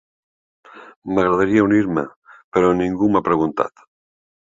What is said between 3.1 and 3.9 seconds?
m'ha preguntat.